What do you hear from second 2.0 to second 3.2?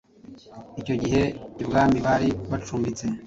bari bacumbitse